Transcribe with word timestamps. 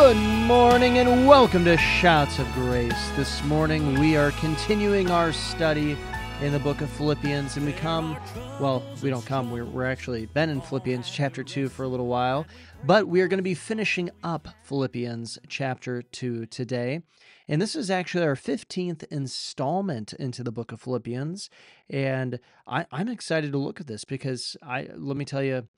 Good 0.00 0.16
morning 0.16 0.96
and 0.96 1.28
welcome 1.28 1.62
to 1.66 1.76
Shouts 1.76 2.38
of 2.38 2.50
Grace. 2.54 3.10
This 3.16 3.44
morning 3.44 4.00
we 4.00 4.16
are 4.16 4.30
continuing 4.30 5.10
our 5.10 5.30
study 5.30 5.94
in 6.40 6.52
the 6.54 6.58
book 6.58 6.80
of 6.80 6.88
Philippians 6.88 7.58
and 7.58 7.66
we 7.66 7.74
come, 7.74 8.16
well, 8.58 8.82
we 9.02 9.10
don't 9.10 9.26
come, 9.26 9.50
we're, 9.50 9.66
we're 9.66 9.84
actually 9.84 10.24
been 10.24 10.48
in 10.48 10.62
Philippians 10.62 11.10
chapter 11.10 11.44
2 11.44 11.68
for 11.68 11.82
a 11.82 11.88
little 11.88 12.06
while, 12.06 12.46
but 12.82 13.08
we 13.08 13.20
are 13.20 13.28
going 13.28 13.40
to 13.40 13.42
be 13.42 13.52
finishing 13.52 14.08
up 14.24 14.48
Philippians 14.64 15.38
chapter 15.48 16.00
2 16.00 16.46
today. 16.46 17.02
And 17.46 17.60
this 17.60 17.76
is 17.76 17.90
actually 17.90 18.24
our 18.24 18.36
15th 18.36 19.04
installment 19.10 20.14
into 20.14 20.42
the 20.42 20.50
book 20.50 20.72
of 20.72 20.80
Philippians. 20.80 21.50
And 21.90 22.40
I, 22.66 22.86
I'm 22.90 23.08
excited 23.08 23.52
to 23.52 23.58
look 23.58 23.82
at 23.82 23.86
this 23.86 24.06
because 24.06 24.56
I 24.62 24.88
let 24.96 25.18
me 25.18 25.26
tell 25.26 25.42
you, 25.42 25.68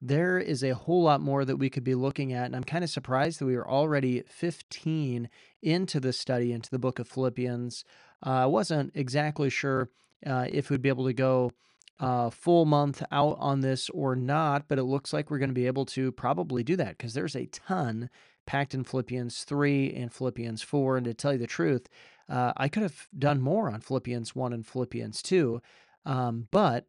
there 0.00 0.38
is 0.38 0.62
a 0.62 0.74
whole 0.74 1.02
lot 1.02 1.20
more 1.20 1.44
that 1.44 1.56
we 1.56 1.70
could 1.70 1.84
be 1.84 1.94
looking 1.94 2.32
at. 2.32 2.46
And 2.46 2.56
I'm 2.56 2.64
kind 2.64 2.84
of 2.84 2.90
surprised 2.90 3.40
that 3.40 3.46
we 3.46 3.56
are 3.56 3.68
already 3.68 4.22
15 4.28 5.28
into 5.62 6.00
the 6.00 6.12
study 6.12 6.52
into 6.52 6.70
the 6.70 6.78
book 6.78 6.98
of 6.98 7.08
Philippians. 7.08 7.84
Uh, 8.24 8.30
I 8.30 8.46
wasn't 8.46 8.92
exactly 8.94 9.50
sure 9.50 9.90
uh, 10.26 10.46
if 10.50 10.70
we'd 10.70 10.82
be 10.82 10.88
able 10.88 11.06
to 11.06 11.12
go 11.12 11.52
uh, 12.00 12.30
full 12.30 12.64
month 12.64 13.02
out 13.10 13.36
on 13.40 13.60
this 13.60 13.90
or 13.90 14.14
not, 14.14 14.68
but 14.68 14.78
it 14.78 14.84
looks 14.84 15.12
like 15.12 15.30
we're 15.30 15.38
going 15.38 15.50
to 15.50 15.54
be 15.54 15.66
able 15.66 15.86
to 15.86 16.12
probably 16.12 16.62
do 16.62 16.76
that 16.76 16.96
because 16.96 17.14
there's 17.14 17.34
a 17.34 17.46
ton 17.46 18.08
packed 18.46 18.74
in 18.74 18.84
Philippians 18.84 19.44
3 19.44 19.94
and 19.94 20.12
Philippians 20.12 20.62
4. 20.62 20.96
And 20.98 21.04
to 21.06 21.14
tell 21.14 21.32
you 21.32 21.38
the 21.38 21.46
truth, 21.46 21.88
uh, 22.28 22.52
I 22.56 22.68
could 22.68 22.82
have 22.82 23.08
done 23.18 23.40
more 23.40 23.68
on 23.68 23.80
Philippians 23.80 24.34
1 24.34 24.52
and 24.52 24.66
Philippians 24.66 25.22
2. 25.22 25.60
Um, 26.06 26.46
but 26.50 26.86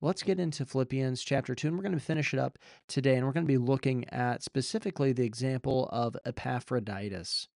Let's 0.00 0.22
get 0.22 0.38
into 0.38 0.64
Philippians 0.64 1.22
chapter 1.22 1.56
2, 1.56 1.68
and 1.68 1.76
we're 1.76 1.82
going 1.82 1.92
to 1.92 2.00
finish 2.00 2.32
it 2.32 2.38
up 2.38 2.56
today. 2.86 3.16
And 3.16 3.26
we're 3.26 3.32
going 3.32 3.46
to 3.46 3.52
be 3.52 3.58
looking 3.58 4.08
at 4.10 4.44
specifically 4.44 5.12
the 5.12 5.24
example 5.24 5.88
of 5.90 6.16
Epaphroditus. 6.24 7.48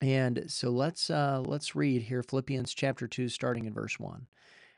And 0.00 0.44
so 0.48 0.70
let's 0.70 1.08
uh, 1.08 1.40
let's 1.44 1.76
read 1.76 2.02
here 2.02 2.24
Philippians 2.24 2.74
chapter 2.74 3.06
2, 3.06 3.28
starting 3.28 3.66
in 3.66 3.72
verse 3.72 4.00
1. 4.00 4.26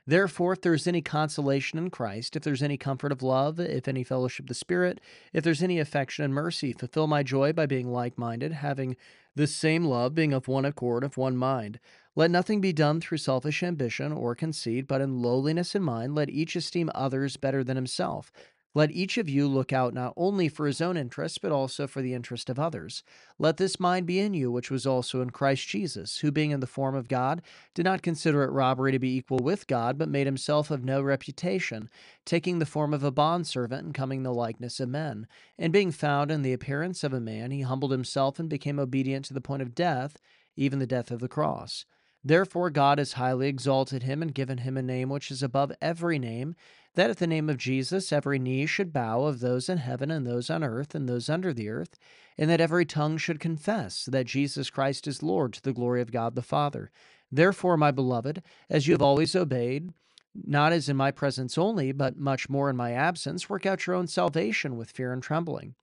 Therefore, 0.07 0.53
if 0.53 0.61
there's 0.61 0.87
any 0.87 1.01
consolation 1.01 1.79
in 1.79 1.89
Christ, 1.89 2.37
if 2.37 2.43
there's 2.43 2.63
any 2.63 2.77
comfort 2.77 3.13
of 3.13 3.23
love, 3.23 3.61
if 3.61 3.87
any 3.87 4.03
fellowship 4.03 4.45
of 4.45 4.49
the 4.49 4.55
Spirit, 4.55 5.01
if 5.33 5.45
there's 5.45 5.63
any 5.63 5.79
affection 5.79 6.25
and 6.25 6.35
mercy, 6.35 6.73
fulfill 6.73 7.07
my 7.07 7.23
joy 7.23 7.53
by 7.53 7.67
being 7.67 7.91
like 7.91 8.19
minded, 8.19 8.53
having 8.53 8.97
the 9.37 9.47
same 9.47 9.85
love, 9.85 10.15
being 10.15 10.33
of 10.33 10.49
one 10.49 10.65
accord, 10.65 11.05
of 11.05 11.17
one 11.17 11.37
mind. 11.37 11.79
Let 12.15 12.31
nothing 12.31 12.61
be 12.61 12.75
done 12.75 13.01
through 13.01 13.19
selfish 13.19 13.63
ambition 13.63 14.13
or 14.13 14.35
conceit, 14.35 14.87
but 14.87 15.01
in 15.01 15.23
lowliness 15.23 15.75
in 15.75 15.83
mind, 15.83 16.15
let 16.15 16.29
each 16.29 16.55
esteem 16.55 16.91
others 16.95 17.39
better 17.39 17.65
than 17.65 17.77
himself. 17.77 18.31
Let 18.75 18.91
each 18.91 19.17
of 19.17 19.31
you 19.31 19.49
look 19.49 19.73
out 19.73 19.95
not 19.95 20.13
only 20.17 20.49
for 20.49 20.67
his 20.67 20.83
own 20.83 20.97
interest, 20.99 21.41
but 21.41 21.53
also 21.53 21.87
for 21.87 22.03
the 22.03 22.13
interest 22.13 22.51
of 22.51 22.59
others. 22.59 23.03
Let 23.39 23.57
this 23.57 23.81
mind 23.81 24.07
be 24.07 24.19
in 24.19 24.35
you, 24.35 24.51
which 24.51 24.71
was 24.71 24.87
also 24.87 25.23
in 25.23 25.31
Christ 25.31 25.67
Jesus, 25.69 26.19
who, 26.19 26.31
being 26.31 26.51
in 26.51 26.61
the 26.61 26.67
form 26.67 26.95
of 26.95 27.09
God, 27.09 27.41
did 27.75 27.85
not 27.85 28.03
consider 28.03 28.43
it 28.43 28.51
robbery 28.51 28.93
to 28.93 28.99
be 28.99 29.17
equal 29.17 29.39
with 29.39 29.67
God, 29.67 29.97
but 29.97 30.09
made 30.09 30.27
himself 30.27 30.71
of 30.71 30.85
no 30.85 31.01
reputation, 31.01 31.89
taking 32.27 32.59
the 32.59 32.67
form 32.67 32.93
of 32.93 33.05
a 33.05 33.11
bondservant 33.11 33.85
and 33.85 33.95
coming 33.95 34.19
in 34.19 34.25
the 34.25 34.35
likeness 34.35 34.81
of 34.81 34.89
men. 34.91 35.27
And 35.59 35.73
being 35.73 35.93
found 35.93 36.31
in 36.31 36.43
the 36.43 36.53
appearance 36.53 37.05
of 37.05 37.13
a 37.13 37.21
man, 37.21 37.51
he 37.51 37.63
humbled 37.63 37.93
himself 37.93 38.39
and 38.39 38.51
became 38.51 38.79
obedient 38.79 39.25
to 39.27 39.35
the 39.35 39.41
point 39.43 39.63
of 39.63 39.75
death, 39.75 40.19
even 40.57 40.79
the 40.79 40.87
death 40.87 41.11
of 41.11 41.21
the 41.21 41.29
cross. 41.29 41.85
Therefore, 42.25 42.71
God 42.71 42.99
has 42.99 43.15
highly 43.15 43.49
exalted 43.49 44.05
him 44.05 44.23
and 44.23 44.35
given 44.35 44.59
him 44.59 44.77
a 44.77 44.83
name 44.83 45.09
which 45.09 45.31
is 45.31 45.43
above 45.43 45.73
every 45.81 46.19
name 46.19 46.55
that 46.95 47.11
at 47.11 47.19
the 47.19 47.27
name 47.27 47.49
of 47.49 47.57
Jesus 47.57 48.13
every 48.13 48.39
knee 48.39 48.67
should 48.67 48.93
bow 48.93 49.23
of 49.23 49.41
those 49.41 49.69
in 49.69 49.79
heaven 49.79 50.11
and 50.11 50.27
those 50.27 50.51
on 50.51 50.63
earth 50.63 50.95
and 50.95 51.09
those 51.09 51.29
under 51.29 51.53
the 51.53 51.69
earth, 51.69 51.99
and 52.37 52.51
that 52.51 52.61
every 52.61 52.85
tongue 52.85 53.17
should 53.17 53.41
confess 53.41 54.05
that 54.05 54.27
Jesus 54.27 54.71
Christ 54.71 55.07
is 55.07 55.23
Lord 55.23 55.55
to 55.55 55.63
the 55.63 55.73
glory 55.73 56.03
of 56.03 56.13
God 56.13 56.35
the 56.35 56.43
Father. 56.43 56.91
Therefore, 57.31 57.77
my 57.77 57.91
beloved, 57.91 58.43
as 58.69 58.87
you 58.87 58.93
have 58.93 59.03
always 59.03 59.35
obeyed, 59.35 59.93
not 60.35 60.73
as 60.73 60.89
in 60.89 60.97
my 60.97 61.11
presence 61.11 61.57
only, 61.57 61.93
but 61.93 62.17
much 62.17 62.49
more 62.49 62.69
in 62.69 62.77
my 62.77 62.93
absence, 62.93 63.49
work 63.49 63.67
out 63.67 63.87
your 63.87 63.97
own 63.97 64.07
salvation 64.07 64.77
with 64.77 64.91
fear 64.91 65.13
and 65.13 65.23
trembling. 65.23 65.75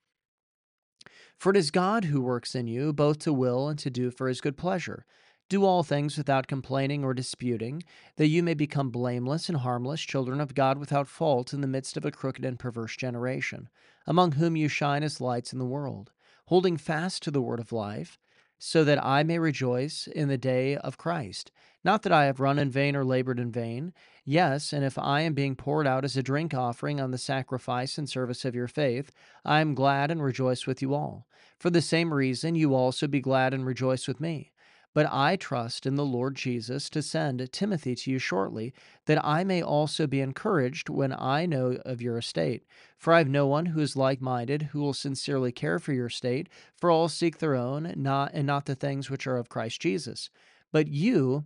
For 1.37 1.51
it 1.51 1.57
is 1.57 1.71
God 1.71 2.05
who 2.05 2.21
works 2.21 2.53
in 2.53 2.67
you 2.67 2.91
both 2.93 3.19
to 3.19 3.33
will 3.33 3.69
and 3.69 3.79
to 3.79 3.89
do 3.89 4.11
for 4.11 4.27
his 4.27 4.41
good 4.41 4.57
pleasure. 4.57 5.05
Do 5.49 5.65
all 5.65 5.81
things 5.81 6.15
without 6.15 6.45
complaining 6.45 7.03
or 7.03 7.15
disputing, 7.15 7.81
that 8.17 8.27
you 8.27 8.43
may 8.43 8.53
become 8.53 8.91
blameless 8.91 9.49
and 9.49 9.57
harmless 9.57 10.01
children 10.01 10.39
of 10.39 10.53
God 10.53 10.77
without 10.77 11.07
fault 11.07 11.53
in 11.53 11.61
the 11.61 11.67
midst 11.67 11.97
of 11.97 12.05
a 12.05 12.11
crooked 12.11 12.45
and 12.45 12.59
perverse 12.59 12.95
generation, 12.95 13.67
among 14.05 14.33
whom 14.33 14.55
you 14.55 14.67
shine 14.67 15.01
as 15.01 15.19
lights 15.19 15.51
in 15.51 15.57
the 15.57 15.65
world, 15.65 16.11
holding 16.45 16.77
fast 16.77 17.23
to 17.23 17.31
the 17.31 17.41
word 17.41 17.59
of 17.59 17.71
life, 17.71 18.19
so 18.59 18.83
that 18.83 19.03
I 19.03 19.23
may 19.23 19.39
rejoice 19.39 20.05
in 20.05 20.27
the 20.27 20.37
day 20.37 20.77
of 20.77 20.99
Christ. 20.99 21.51
Not 21.83 22.03
that 22.03 22.11
I 22.11 22.25
have 22.25 22.39
run 22.39 22.59
in 22.59 22.69
vain 22.69 22.95
or 22.95 23.03
labored 23.03 23.39
in 23.39 23.51
vain. 23.51 23.91
Yes, 24.25 24.71
and 24.71 24.83
if 24.83 24.99
I 24.99 25.21
am 25.21 25.33
being 25.33 25.55
poured 25.55 25.87
out 25.87 26.05
as 26.05 26.15
a 26.15 26.21
drink 26.21 26.53
offering 26.53 27.01
on 27.01 27.09
the 27.09 27.17
sacrifice 27.17 27.97
and 27.97 28.07
service 28.07 28.45
of 28.45 28.53
your 28.53 28.67
faith, 28.67 29.11
I 29.43 29.61
am 29.61 29.73
glad 29.73 30.11
and 30.11 30.21
rejoice 30.21 30.67
with 30.67 30.81
you 30.83 30.93
all. 30.93 31.25
For 31.57 31.71
the 31.71 31.81
same 31.81 32.13
reason, 32.13 32.53
you 32.53 32.75
also 32.75 33.07
be 33.07 33.19
glad 33.19 33.53
and 33.53 33.65
rejoice 33.65 34.07
with 34.07 34.19
me. 34.19 34.51
But 34.93 35.07
I 35.11 35.35
trust 35.35 35.85
in 35.85 35.95
the 35.95 36.05
Lord 36.05 36.35
Jesus 36.35 36.89
to 36.89 37.01
send 37.01 37.51
Timothy 37.51 37.95
to 37.95 38.11
you 38.11 38.19
shortly, 38.19 38.73
that 39.05 39.23
I 39.23 39.43
may 39.43 39.61
also 39.61 40.07
be 40.07 40.19
encouraged 40.19 40.89
when 40.89 41.13
I 41.13 41.45
know 41.45 41.77
of 41.85 42.01
your 42.01 42.17
estate. 42.17 42.63
For 42.97 43.13
I 43.13 43.19
have 43.19 43.29
no 43.29 43.45
one 43.45 43.67
who 43.67 43.81
is 43.81 43.95
like 43.95 44.21
minded, 44.21 44.69
who 44.71 44.79
will 44.79 44.93
sincerely 44.93 45.51
care 45.51 45.77
for 45.77 45.93
your 45.93 46.07
estate, 46.07 46.49
for 46.75 46.89
all 46.89 47.07
seek 47.07 47.37
their 47.37 47.55
own, 47.55 47.93
not 47.95 48.31
and 48.33 48.47
not 48.47 48.65
the 48.65 48.75
things 48.75 49.09
which 49.09 49.27
are 49.27 49.37
of 49.37 49.49
Christ 49.49 49.79
Jesus. 49.79 50.29
But 50.71 50.87
you 50.87 51.45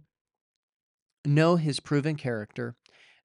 know 1.25 1.57
his 1.57 1.79
proven 1.79 2.15
character 2.15 2.75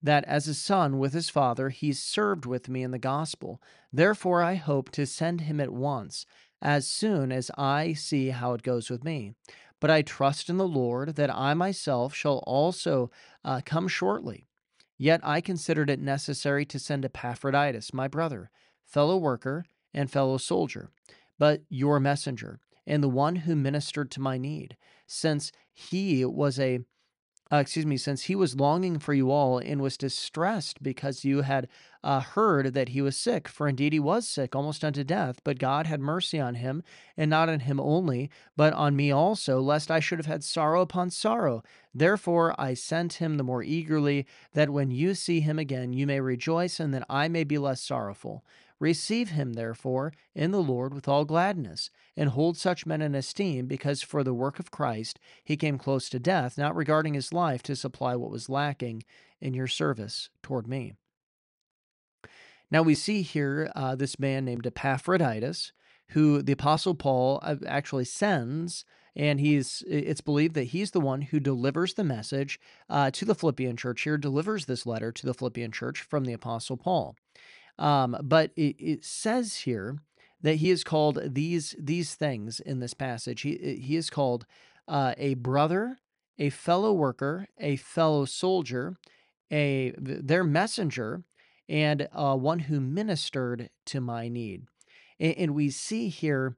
that 0.02 0.24
as 0.24 0.46
a 0.46 0.54
son 0.54 0.98
with 0.98 1.12
his 1.12 1.28
father, 1.28 1.70
he 1.70 1.92
served 1.92 2.46
with 2.46 2.68
me 2.68 2.82
in 2.82 2.90
the 2.92 2.98
gospel. 2.98 3.60
Therefore, 3.92 4.42
I 4.42 4.54
hope 4.54 4.90
to 4.92 5.06
send 5.06 5.42
him 5.42 5.60
at 5.60 5.72
once, 5.72 6.24
as 6.62 6.86
soon 6.86 7.32
as 7.32 7.50
I 7.56 7.92
see 7.94 8.30
how 8.30 8.52
it 8.54 8.62
goes 8.62 8.90
with 8.90 9.04
me. 9.04 9.34
But 9.80 9.90
I 9.90 10.02
trust 10.02 10.50
in 10.50 10.56
the 10.56 10.66
Lord 10.66 11.16
that 11.16 11.34
I 11.34 11.54
myself 11.54 12.14
shall 12.14 12.38
also 12.46 13.10
uh, 13.44 13.60
come 13.64 13.88
shortly. 13.88 14.46
Yet 14.96 15.20
I 15.22 15.40
considered 15.40 15.90
it 15.90 16.00
necessary 16.00 16.64
to 16.66 16.78
send 16.78 17.04
Epaphroditus, 17.04 17.94
my 17.94 18.08
brother, 18.08 18.50
fellow 18.84 19.16
worker, 19.16 19.64
and 19.94 20.10
fellow 20.10 20.38
soldier, 20.38 20.90
but 21.38 21.62
your 21.68 22.00
messenger, 22.00 22.58
and 22.86 23.02
the 23.02 23.08
one 23.08 23.36
who 23.36 23.54
ministered 23.54 24.10
to 24.12 24.20
my 24.20 24.38
need, 24.38 24.76
since 25.06 25.52
he 25.72 26.24
was 26.24 26.58
a 26.58 26.80
uh, 27.50 27.56
excuse 27.56 27.86
me, 27.86 27.96
since 27.96 28.24
he 28.24 28.34
was 28.34 28.60
longing 28.60 28.98
for 28.98 29.14
you 29.14 29.30
all 29.30 29.58
and 29.58 29.80
was 29.80 29.96
distressed 29.96 30.82
because 30.82 31.24
you 31.24 31.42
had 31.42 31.66
uh, 32.04 32.20
heard 32.20 32.74
that 32.74 32.90
he 32.90 33.00
was 33.00 33.16
sick. 33.16 33.48
For 33.48 33.66
indeed 33.66 33.92
he 33.92 34.00
was 34.00 34.28
sick, 34.28 34.54
almost 34.54 34.84
unto 34.84 35.02
death. 35.02 35.40
But 35.44 35.58
God 35.58 35.86
had 35.86 36.00
mercy 36.00 36.38
on 36.38 36.56
him, 36.56 36.82
and 37.16 37.30
not 37.30 37.48
on 37.48 37.60
him 37.60 37.80
only, 37.80 38.30
but 38.56 38.74
on 38.74 38.96
me 38.96 39.10
also, 39.10 39.60
lest 39.60 39.90
I 39.90 39.98
should 39.98 40.18
have 40.18 40.26
had 40.26 40.44
sorrow 40.44 40.82
upon 40.82 41.10
sorrow. 41.10 41.62
Therefore 41.94 42.54
I 42.58 42.74
sent 42.74 43.14
him 43.14 43.36
the 43.36 43.44
more 43.44 43.62
eagerly, 43.62 44.26
that 44.52 44.70
when 44.70 44.90
you 44.90 45.14
see 45.14 45.40
him 45.40 45.58
again, 45.58 45.92
you 45.92 46.06
may 46.06 46.20
rejoice, 46.20 46.78
and 46.78 46.92
that 46.92 47.06
I 47.08 47.28
may 47.28 47.44
be 47.44 47.56
less 47.58 47.80
sorrowful. 47.80 48.44
Receive 48.80 49.30
him, 49.30 49.54
therefore, 49.54 50.12
in 50.34 50.52
the 50.52 50.62
Lord 50.62 50.94
with 50.94 51.08
all 51.08 51.24
gladness, 51.24 51.90
and 52.16 52.30
hold 52.30 52.56
such 52.56 52.86
men 52.86 53.02
in 53.02 53.14
esteem, 53.14 53.66
because 53.66 54.02
for 54.02 54.22
the 54.22 54.34
work 54.34 54.58
of 54.60 54.70
Christ 54.70 55.18
he 55.42 55.56
came 55.56 55.78
close 55.78 56.08
to 56.10 56.20
death, 56.20 56.56
not 56.56 56.76
regarding 56.76 57.14
his 57.14 57.32
life 57.32 57.62
to 57.64 57.74
supply 57.74 58.14
what 58.14 58.30
was 58.30 58.48
lacking 58.48 59.02
in 59.40 59.54
your 59.54 59.66
service 59.66 60.30
toward 60.42 60.68
me. 60.68 60.94
Now 62.70 62.82
we 62.82 62.94
see 62.94 63.22
here 63.22 63.72
uh, 63.74 63.96
this 63.96 64.18
man 64.18 64.44
named 64.44 64.66
Epaphroditus, 64.66 65.72
who 66.10 66.42
the 66.42 66.52
Apostle 66.52 66.94
Paul 66.94 67.40
uh, 67.42 67.56
actually 67.66 68.04
sends 68.04 68.84
and 69.18 69.40
he's 69.40 69.82
it's 69.88 70.20
believed 70.20 70.54
that 70.54 70.64
he's 70.64 70.92
the 70.92 71.00
one 71.00 71.22
who 71.22 71.40
delivers 71.40 71.94
the 71.94 72.04
message 72.04 72.60
uh, 72.88 73.10
to 73.10 73.24
the 73.24 73.34
Philippian 73.34 73.76
church 73.76 74.02
here, 74.02 74.16
delivers 74.16 74.66
this 74.66 74.86
letter 74.86 75.10
to 75.10 75.26
the 75.26 75.34
Philippian 75.34 75.72
church 75.72 76.00
from 76.00 76.24
the 76.24 76.32
Apostle 76.32 76.76
Paul. 76.76 77.16
Um, 77.78 78.16
but 78.22 78.50
it, 78.56 78.76
it 78.78 79.04
says 79.04 79.58
here 79.58 79.98
that 80.40 80.56
he 80.56 80.70
is 80.70 80.84
called 80.84 81.20
these 81.24 81.74
these 81.78 82.14
things 82.14 82.60
in 82.60 82.80
this 82.80 82.94
passage. 82.94 83.42
He 83.42 83.78
he 83.80 83.96
is 83.96 84.10
called 84.10 84.46
uh, 84.86 85.14
a 85.16 85.34
brother, 85.34 85.98
a 86.38 86.50
fellow 86.50 86.92
worker, 86.92 87.48
a 87.58 87.76
fellow 87.76 88.24
soldier, 88.24 88.96
a 89.50 89.92
their 89.98 90.44
messenger, 90.44 91.22
and 91.68 92.08
uh, 92.12 92.36
one 92.36 92.60
who 92.60 92.80
ministered 92.80 93.70
to 93.86 94.00
my 94.00 94.28
need. 94.28 94.64
And, 95.20 95.34
and 95.36 95.54
we 95.54 95.70
see 95.70 96.08
here 96.08 96.56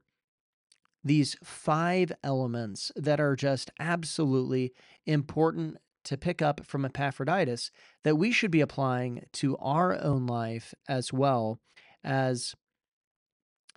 these 1.03 1.35
five 1.43 2.11
elements 2.23 2.91
that 2.95 3.19
are 3.19 3.35
just 3.35 3.71
absolutely 3.79 4.73
important 5.05 5.77
to 6.05 6.17
pick 6.17 6.41
up 6.41 6.65
from 6.65 6.85
Epaphroditus 6.85 7.71
that 8.03 8.17
we 8.17 8.31
should 8.31 8.51
be 8.51 8.61
applying 8.61 9.25
to 9.33 9.57
our 9.57 9.99
own 10.01 10.25
life 10.27 10.73
as 10.87 11.13
well 11.13 11.59
as 12.03 12.55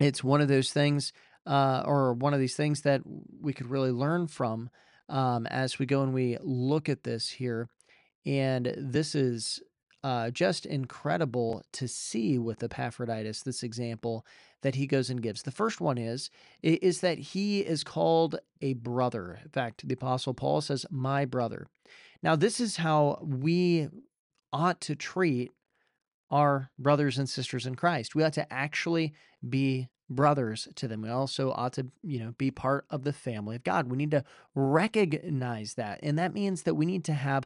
it's 0.01 0.25
one 0.25 0.41
of 0.41 0.49
those 0.49 0.73
things 0.73 1.13
uh, 1.47 1.83
or 1.85 2.15
one 2.15 2.35
of 2.35 2.41
these 2.41 2.57
things 2.57 2.83
that 2.83 3.03
we 3.41 3.53
could 3.53 3.71
really 3.71 3.91
learn 3.91 4.27
from 4.27 4.71
um, 5.09 5.47
as 5.47 5.79
we 5.79 5.87
go 5.87 6.03
and 6.03 6.15
we 6.15 6.39
look 6.41 6.89
at 6.89 7.05
this 7.05 7.29
here. 7.29 7.69
And 8.27 8.75
this 8.77 9.15
is 9.15 9.61
uh, 10.03 10.31
just 10.31 10.67
incredible 10.67 11.63
to 11.73 11.89
see 11.89 12.39
with 12.39 12.63
Epaphroditus, 12.63 13.43
this 13.43 13.63
example 13.63 14.27
that 14.63 14.75
he 14.75 14.87
goes 14.87 15.11
and 15.11 15.23
gives. 15.23 15.43
The 15.43 15.51
first 15.51 15.81
one 15.81 15.99
is 15.99 16.31
is 16.63 17.01
that 17.01 17.19
he 17.19 17.61
is 17.61 17.85
called 17.85 18.39
a 18.61 18.75
brother. 18.75 19.41
In 19.43 19.51
fact, 19.51 19.87
the 19.87 19.95
apostle 19.95 20.35
Paul 20.35 20.61
says, 20.61 20.87
"My 20.91 21.25
brother." 21.25 21.69
Now, 22.25 22.37
this 22.37 22.59
is 22.59 22.79
how 22.79 23.19
we 23.23 23.89
ought 24.51 24.81
to 24.81 24.97
treat 24.97 25.53
our 26.31 26.71
brothers 26.79 27.19
and 27.19 27.29
sisters 27.29 27.67
in 27.67 27.75
Christ. 27.75 28.15
We 28.15 28.25
ought 28.25 28.33
to 28.33 28.51
actually 28.51 29.13
be 29.47 29.91
brothers 30.09 30.67
to 30.77 30.89
them. 30.89 31.03
We 31.03 31.11
also 31.11 31.53
ought 31.53 31.75
to, 31.75 31.89
you 32.03 32.19
know, 32.19 32.35
be 32.39 32.51
part 32.51 32.87
of 32.89 33.05
the 33.05 33.13
family 33.13 33.57
of 33.57 33.63
God. 33.63 33.89
We 33.89 33.99
need 33.99 34.11
to 34.13 34.25
recognize 34.55 35.75
that. 35.75 36.01
And 36.03 36.19
that 36.19 36.33
means 36.33 36.63
that 36.63 36.75
we 36.75 36.87
need 36.87 37.05
to 37.05 37.13
have 37.13 37.45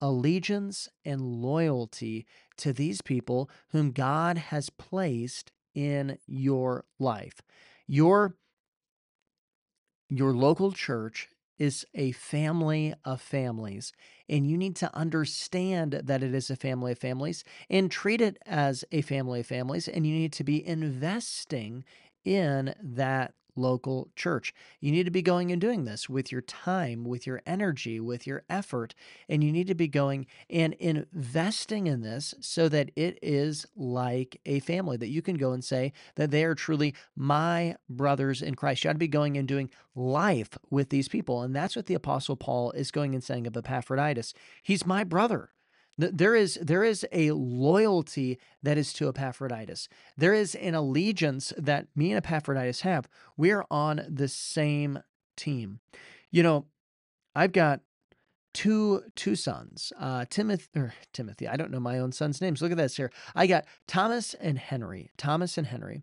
allegiance 0.00 0.88
and 1.04 1.20
loyalty 1.20 2.26
to 2.56 2.72
these 2.72 3.02
people 3.02 3.48
whom 3.70 3.92
God 3.92 4.36
has 4.36 4.68
placed 4.68 5.52
in 5.76 6.18
your 6.26 6.84
life. 6.98 7.40
Your 7.86 8.34
your 10.08 10.32
local 10.32 10.72
church 10.72 11.28
is 11.58 11.84
a 11.94 12.12
family 12.12 12.94
of 13.04 13.20
families. 13.20 13.92
And 14.28 14.48
you 14.48 14.56
need 14.56 14.76
to 14.76 14.94
understand 14.96 15.92
that 16.04 16.22
it 16.22 16.34
is 16.34 16.50
a 16.50 16.56
family 16.56 16.92
of 16.92 16.98
families 16.98 17.44
and 17.70 17.90
treat 17.90 18.20
it 18.20 18.38
as 18.46 18.84
a 18.92 19.02
family 19.02 19.40
of 19.40 19.46
families. 19.46 19.88
And 19.88 20.06
you 20.06 20.14
need 20.14 20.32
to 20.34 20.44
be 20.44 20.66
investing 20.66 21.84
in 22.24 22.74
that 22.82 23.34
local 23.56 24.10
church. 24.14 24.54
You 24.80 24.92
need 24.92 25.04
to 25.04 25.10
be 25.10 25.22
going 25.22 25.50
and 25.50 25.60
doing 25.60 25.84
this 25.84 26.08
with 26.08 26.30
your 26.30 26.42
time, 26.42 27.04
with 27.04 27.26
your 27.26 27.42
energy, 27.46 27.98
with 27.98 28.26
your 28.26 28.44
effort, 28.48 28.94
and 29.28 29.42
you 29.42 29.50
need 29.50 29.66
to 29.66 29.74
be 29.74 29.88
going 29.88 30.26
and 30.48 30.74
investing 30.74 31.86
in 31.86 32.02
this 32.02 32.34
so 32.40 32.68
that 32.68 32.90
it 32.96 33.18
is 33.22 33.66
like 33.74 34.40
a 34.46 34.60
family 34.60 34.96
that 34.96 35.08
you 35.08 35.22
can 35.22 35.36
go 35.36 35.52
and 35.52 35.64
say 35.64 35.92
that 36.16 36.30
they 36.30 36.44
are 36.44 36.54
truly 36.54 36.94
my 37.16 37.76
brothers 37.88 38.42
in 38.42 38.54
Christ. 38.54 38.84
You 38.84 38.90
ought 38.90 38.94
to 38.94 38.98
be 38.98 39.08
going 39.08 39.36
and 39.36 39.48
doing 39.48 39.70
life 39.94 40.58
with 40.70 40.90
these 40.90 41.08
people. 41.08 41.42
And 41.42 41.56
that's 41.56 41.74
what 41.74 41.86
the 41.86 41.94
Apostle 41.94 42.36
Paul 42.36 42.72
is 42.72 42.90
going 42.90 43.14
and 43.14 43.24
saying 43.24 43.46
of 43.46 43.56
Epaphroditus. 43.56 44.34
He's 44.62 44.86
my 44.86 45.02
brother. 45.04 45.50
There 45.98 46.34
is 46.34 46.58
there 46.60 46.84
is 46.84 47.06
a 47.10 47.30
loyalty 47.30 48.38
that 48.62 48.76
is 48.76 48.92
to 48.94 49.08
Epaphroditus. 49.08 49.88
There 50.16 50.34
is 50.34 50.54
an 50.54 50.74
allegiance 50.74 51.54
that 51.56 51.86
me 51.96 52.12
and 52.12 52.18
Epaphroditus 52.18 52.82
have. 52.82 53.08
We're 53.36 53.64
on 53.70 54.04
the 54.08 54.28
same 54.28 55.00
team. 55.36 55.80
You 56.30 56.42
know, 56.42 56.66
I've 57.34 57.52
got 57.52 57.80
two 58.52 59.04
two 59.14 59.36
sons. 59.36 59.92
Uh, 59.98 60.26
Timothy 60.28 60.68
or 60.74 60.94
Timothy. 61.12 61.48
I 61.48 61.56
don't 61.56 61.70
know 61.70 61.80
my 61.80 61.98
own 61.98 62.12
son's 62.12 62.40
names. 62.40 62.60
Look 62.60 62.72
at 62.72 62.78
this 62.78 62.96
here. 62.96 63.10
I 63.34 63.46
got 63.46 63.64
Thomas 63.86 64.34
and 64.34 64.58
Henry. 64.58 65.10
Thomas 65.16 65.56
and 65.56 65.66
Henry. 65.66 66.02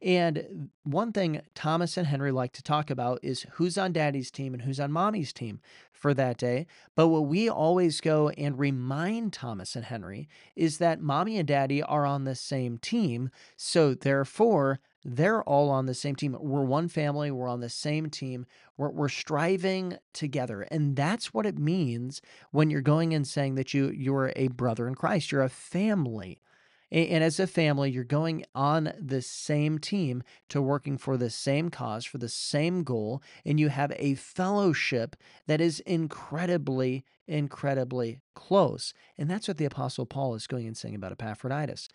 And 0.00 0.70
one 0.84 1.12
thing 1.12 1.40
Thomas 1.54 1.96
and 1.96 2.06
Henry 2.06 2.30
like 2.30 2.52
to 2.52 2.62
talk 2.62 2.88
about 2.88 3.18
is 3.22 3.46
who's 3.52 3.76
on 3.76 3.92
daddy's 3.92 4.30
team 4.30 4.54
and 4.54 4.62
who's 4.62 4.78
on 4.78 4.92
mommy's 4.92 5.32
team 5.32 5.60
for 5.90 6.14
that 6.14 6.38
day. 6.38 6.66
But 6.94 7.08
what 7.08 7.26
we 7.26 7.48
always 7.48 8.00
go 8.00 8.28
and 8.30 8.58
remind 8.58 9.32
Thomas 9.32 9.74
and 9.74 9.84
Henry 9.84 10.28
is 10.54 10.78
that 10.78 11.00
mommy 11.00 11.36
and 11.36 11.48
daddy 11.48 11.82
are 11.82 12.06
on 12.06 12.24
the 12.24 12.36
same 12.36 12.78
team. 12.78 13.30
So 13.56 13.94
therefore, 13.94 14.78
they're 15.04 15.42
all 15.42 15.70
on 15.70 15.86
the 15.86 15.94
same 15.94 16.14
team. 16.14 16.36
We're 16.38 16.62
one 16.62 16.88
family. 16.88 17.30
We're 17.30 17.48
on 17.48 17.60
the 17.60 17.68
same 17.68 18.10
team. 18.10 18.46
We're, 18.76 18.90
we're 18.90 19.08
striving 19.08 19.98
together. 20.12 20.62
And 20.62 20.94
that's 20.94 21.34
what 21.34 21.46
it 21.46 21.58
means 21.58 22.20
when 22.52 22.70
you're 22.70 22.82
going 22.82 23.14
and 23.14 23.26
saying 23.26 23.56
that 23.56 23.74
you, 23.74 23.90
you're 23.90 24.32
a 24.36 24.48
brother 24.48 24.86
in 24.86 24.94
Christ. 24.94 25.32
You're 25.32 25.42
a 25.42 25.48
family. 25.48 26.40
And 26.90 27.22
as 27.22 27.38
a 27.38 27.46
family, 27.46 27.90
you're 27.90 28.04
going 28.04 28.44
on 28.54 28.92
the 28.98 29.20
same 29.20 29.78
team 29.78 30.22
to 30.48 30.62
working 30.62 30.96
for 30.96 31.16
the 31.16 31.28
same 31.28 31.68
cause, 31.68 32.04
for 32.04 32.18
the 32.18 32.30
same 32.30 32.82
goal, 32.82 33.22
and 33.44 33.60
you 33.60 33.68
have 33.68 33.92
a 33.96 34.14
fellowship 34.14 35.14
that 35.46 35.60
is 35.60 35.80
incredibly, 35.80 37.04
incredibly 37.26 38.20
close. 38.34 38.94
And 39.18 39.30
that's 39.30 39.48
what 39.48 39.58
the 39.58 39.66
Apostle 39.66 40.06
Paul 40.06 40.34
is 40.34 40.46
going 40.46 40.66
and 40.66 40.76
saying 40.76 40.94
about 40.94 41.12
Epaphroditus. 41.12 41.88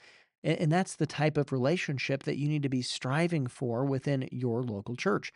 And 0.44 0.72
that's 0.72 0.96
the 0.96 1.08
type 1.08 1.38
of 1.38 1.52
relationship 1.52 2.24
that 2.24 2.38
you 2.38 2.50
need 2.50 2.64
to 2.64 2.70
be 2.70 2.82
striving 2.82 3.48
for 3.48 3.86
within 3.86 4.28
your 4.32 4.62
local 4.62 4.96
church. 4.96 5.32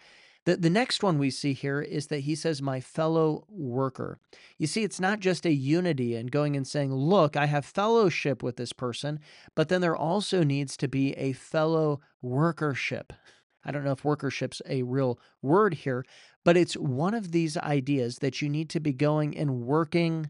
The, 0.47 0.55
the 0.55 0.69
next 0.69 1.03
one 1.03 1.17
we 1.17 1.29
see 1.29 1.51
here 1.51 1.81
is 1.81 2.07
that 2.07 2.21
he 2.21 2.33
says, 2.33 2.61
My 2.61 2.79
fellow 2.79 3.43
worker. 3.49 4.17
You 4.57 4.65
see, 4.65 4.85
it's 4.85 4.97
not 4.97 5.19
just 5.19 5.45
a 5.45 5.51
unity 5.51 6.15
and 6.15 6.31
going 6.31 6.55
and 6.55 6.65
saying, 6.65 6.93
Look, 6.93 7.35
I 7.35 7.47
have 7.47 7.65
fellowship 7.65 8.41
with 8.41 8.55
this 8.55 8.71
person, 8.71 9.19
but 9.55 9.67
then 9.67 9.81
there 9.81 9.97
also 9.97 10.45
needs 10.45 10.77
to 10.77 10.87
be 10.87 11.11
a 11.15 11.33
fellow 11.33 11.99
workership. 12.21 13.11
I 13.65 13.71
don't 13.71 13.83
know 13.83 13.91
if 13.91 14.05
workership's 14.05 14.61
a 14.65 14.83
real 14.83 15.19
word 15.41 15.73
here, 15.73 16.05
but 16.45 16.55
it's 16.55 16.77
one 16.77 17.13
of 17.13 17.33
these 17.33 17.57
ideas 17.57 18.19
that 18.19 18.41
you 18.41 18.47
need 18.47 18.69
to 18.69 18.79
be 18.79 18.93
going 18.93 19.37
and 19.37 19.65
working 19.65 20.29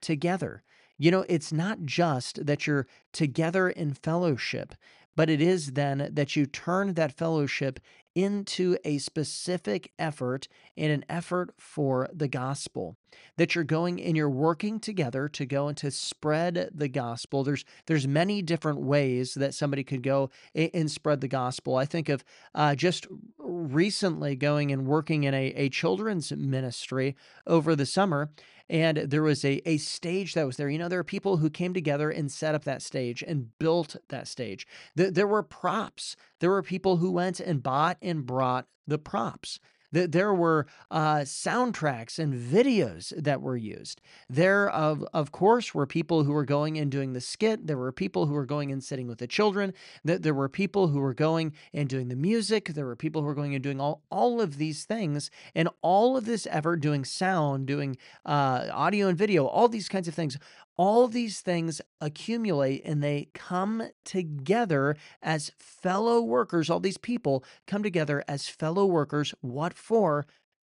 together. 0.00 0.62
You 0.96 1.10
know, 1.10 1.26
it's 1.28 1.52
not 1.52 1.84
just 1.84 2.46
that 2.46 2.66
you're 2.66 2.86
together 3.12 3.68
in 3.68 3.92
fellowship, 3.92 4.74
but 5.14 5.28
it 5.28 5.42
is 5.42 5.72
then 5.72 6.08
that 6.12 6.36
you 6.36 6.46
turn 6.46 6.94
that 6.94 7.18
fellowship 7.18 7.80
into 8.18 8.76
a 8.84 8.98
specific 8.98 9.92
effort 9.96 10.48
in 10.74 10.90
an 10.90 11.04
effort 11.08 11.54
for 11.56 12.08
the 12.12 12.26
gospel 12.26 12.96
that 13.36 13.54
you're 13.54 13.62
going 13.62 14.02
and 14.02 14.16
you're 14.16 14.28
working 14.28 14.80
together 14.80 15.28
to 15.28 15.46
go 15.46 15.68
and 15.68 15.76
to 15.76 15.88
spread 15.88 16.68
the 16.74 16.88
gospel 16.88 17.44
there's 17.44 17.64
there's 17.86 18.08
many 18.08 18.42
different 18.42 18.80
ways 18.80 19.34
that 19.34 19.54
somebody 19.54 19.84
could 19.84 20.02
go 20.02 20.30
and 20.52 20.90
spread 20.90 21.20
the 21.20 21.28
gospel 21.28 21.76
i 21.76 21.84
think 21.84 22.08
of 22.08 22.24
uh, 22.56 22.74
just 22.74 23.06
recently 23.38 24.34
going 24.34 24.72
and 24.72 24.84
working 24.84 25.22
in 25.22 25.32
a, 25.32 25.52
a 25.54 25.68
children's 25.68 26.32
ministry 26.32 27.14
over 27.46 27.76
the 27.76 27.86
summer 27.86 28.30
and 28.70 28.98
there 28.98 29.22
was 29.22 29.44
a, 29.44 29.62
a 29.66 29.78
stage 29.78 30.34
that 30.34 30.46
was 30.46 30.56
there. 30.56 30.68
You 30.68 30.78
know, 30.78 30.88
there 30.88 30.98
are 30.98 31.04
people 31.04 31.38
who 31.38 31.48
came 31.48 31.72
together 31.72 32.10
and 32.10 32.30
set 32.30 32.54
up 32.54 32.64
that 32.64 32.82
stage 32.82 33.24
and 33.26 33.58
built 33.58 33.96
that 34.08 34.28
stage. 34.28 34.66
There, 34.94 35.10
there 35.10 35.26
were 35.26 35.42
props. 35.42 36.16
There 36.40 36.50
were 36.50 36.62
people 36.62 36.96
who 36.98 37.10
went 37.12 37.40
and 37.40 37.62
bought 37.62 37.98
and 38.02 38.24
brought 38.24 38.66
the 38.86 38.98
props. 38.98 39.58
There 39.90 40.34
were 40.34 40.66
uh, 40.90 41.20
soundtracks 41.20 42.18
and 42.18 42.34
videos 42.34 43.12
that 43.16 43.40
were 43.40 43.56
used. 43.56 44.02
There, 44.28 44.68
of, 44.68 45.02
of 45.14 45.32
course, 45.32 45.74
were 45.74 45.86
people 45.86 46.24
who 46.24 46.32
were 46.32 46.44
going 46.44 46.76
and 46.76 46.90
doing 46.90 47.14
the 47.14 47.22
skit. 47.22 47.66
There 47.66 47.78
were 47.78 47.92
people 47.92 48.26
who 48.26 48.34
were 48.34 48.44
going 48.44 48.70
and 48.70 48.84
sitting 48.84 49.06
with 49.06 49.18
the 49.18 49.26
children. 49.26 49.72
There 50.04 50.34
were 50.34 50.50
people 50.50 50.88
who 50.88 51.00
were 51.00 51.14
going 51.14 51.54
and 51.72 51.88
doing 51.88 52.08
the 52.08 52.16
music. 52.16 52.68
There 52.74 52.84
were 52.84 52.96
people 52.96 53.22
who 53.22 53.28
were 53.28 53.34
going 53.34 53.54
and 53.54 53.62
doing 53.62 53.80
all, 53.80 54.02
all 54.10 54.42
of 54.42 54.58
these 54.58 54.84
things. 54.84 55.30
And 55.54 55.70
all 55.80 56.18
of 56.18 56.26
this 56.26 56.46
effort, 56.50 56.80
doing 56.80 57.06
sound, 57.06 57.66
doing 57.66 57.96
uh, 58.26 58.68
audio 58.70 59.08
and 59.08 59.16
video, 59.16 59.46
all 59.46 59.68
these 59.68 59.88
kinds 59.88 60.06
of 60.06 60.14
things, 60.14 60.36
all 60.78 61.08
these 61.08 61.40
things 61.40 61.82
accumulate 62.00 62.82
and 62.84 63.02
they 63.02 63.28
come 63.34 63.82
together 64.04 64.96
as 65.20 65.52
fellow 65.58 66.22
workers. 66.22 66.70
All 66.70 66.80
these 66.80 66.96
people 66.96 67.44
come 67.66 67.82
together 67.82 68.24
as 68.28 68.48
fellow 68.48 68.86
workers. 68.86 69.34
What 69.42 69.74
for? 69.74 70.26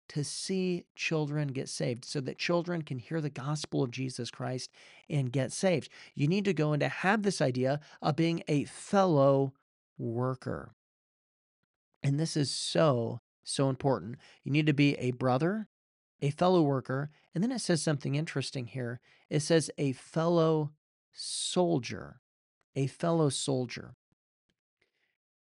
To 0.09 0.25
see 0.25 0.83
children 0.93 1.47
get 1.47 1.69
saved 1.69 2.03
so 2.03 2.19
that 2.19 2.37
children 2.37 2.81
can 2.81 2.99
hear 2.99 3.21
the 3.21 3.29
gospel 3.29 3.81
of 3.81 3.91
Jesus 3.91 4.29
Christ 4.29 4.69
and 5.09 5.31
get 5.31 5.53
saved. 5.53 5.87
You 6.13 6.27
need 6.27 6.43
to 6.43 6.53
go 6.53 6.73
and 6.73 6.81
to 6.81 6.89
have 6.89 7.23
this 7.23 7.41
idea 7.41 7.79
of 8.01 8.17
being 8.17 8.43
a 8.49 8.65
fellow 8.65 9.53
worker. 9.97 10.73
And 12.03 12.19
this 12.19 12.35
is 12.35 12.51
so, 12.51 13.21
so 13.45 13.69
important. 13.69 14.17
You 14.43 14.51
need 14.51 14.65
to 14.65 14.73
be 14.73 14.95
a 14.95 15.11
brother, 15.11 15.69
a 16.21 16.29
fellow 16.29 16.61
worker, 16.61 17.09
and 17.33 17.43
then 17.43 17.51
it 17.51 17.59
says 17.59 17.81
something 17.81 18.15
interesting 18.15 18.67
here. 18.67 18.99
It 19.29 19.41
says 19.41 19.71
a 19.77 19.93
fellow 19.93 20.71
soldier, 21.11 22.21
a 22.75 22.87
fellow 22.87 23.29
soldier. 23.29 23.95